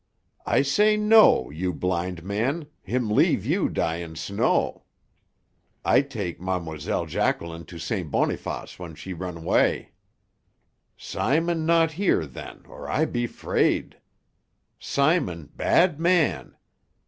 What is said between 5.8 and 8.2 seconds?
I take Ma'm'selle Jacqueline to St.